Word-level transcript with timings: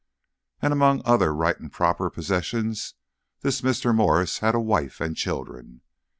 And 0.63 0.73
among 0.73 1.03
other 1.05 1.31
right 1.31 1.55
and 1.59 1.71
proper 1.71 2.09
possessions, 2.09 2.95
this 3.41 3.61
Mr. 3.61 3.93
Morris 3.93 4.39
had 4.39 4.55
a 4.55 4.59
wife 4.59 4.99
and 4.99 5.15
children. 5.15 5.81